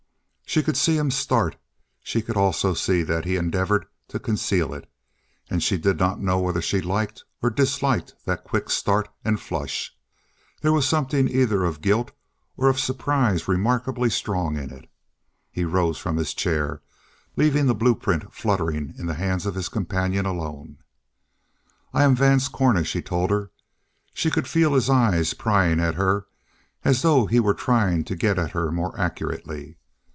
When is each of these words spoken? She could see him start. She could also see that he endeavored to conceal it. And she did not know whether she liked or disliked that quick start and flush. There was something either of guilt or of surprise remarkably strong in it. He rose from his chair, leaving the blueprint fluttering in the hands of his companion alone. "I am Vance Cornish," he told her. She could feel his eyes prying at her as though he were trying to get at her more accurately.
She 0.43 0.63
could 0.63 0.75
see 0.75 0.97
him 0.97 1.11
start. 1.11 1.55
She 2.03 2.21
could 2.21 2.35
also 2.35 2.73
see 2.73 3.03
that 3.03 3.23
he 3.23 3.37
endeavored 3.37 3.85
to 4.09 4.19
conceal 4.19 4.73
it. 4.73 4.85
And 5.49 5.63
she 5.63 5.77
did 5.77 5.97
not 5.97 6.19
know 6.19 6.41
whether 6.41 6.61
she 6.61 6.81
liked 6.81 7.23
or 7.41 7.49
disliked 7.49 8.15
that 8.25 8.43
quick 8.43 8.69
start 8.69 9.07
and 9.23 9.39
flush. 9.39 9.95
There 10.61 10.73
was 10.73 10.85
something 10.85 11.29
either 11.29 11.63
of 11.63 11.79
guilt 11.79 12.11
or 12.57 12.67
of 12.67 12.79
surprise 12.81 13.47
remarkably 13.47 14.09
strong 14.09 14.57
in 14.57 14.71
it. 14.71 14.89
He 15.49 15.63
rose 15.63 15.97
from 15.97 16.17
his 16.17 16.33
chair, 16.33 16.81
leaving 17.37 17.67
the 17.67 17.73
blueprint 17.73 18.33
fluttering 18.33 18.93
in 18.97 19.05
the 19.05 19.13
hands 19.13 19.45
of 19.45 19.55
his 19.55 19.69
companion 19.69 20.25
alone. 20.25 20.79
"I 21.93 22.03
am 22.03 22.13
Vance 22.13 22.49
Cornish," 22.49 22.91
he 22.91 23.01
told 23.01 23.29
her. 23.31 23.51
She 24.13 24.29
could 24.29 24.49
feel 24.49 24.73
his 24.73 24.89
eyes 24.89 25.33
prying 25.33 25.79
at 25.79 25.95
her 25.95 26.27
as 26.83 27.03
though 27.03 27.25
he 27.25 27.39
were 27.39 27.53
trying 27.53 28.03
to 28.03 28.17
get 28.17 28.37
at 28.37 28.51
her 28.51 28.69
more 28.69 28.99
accurately. 28.99 29.77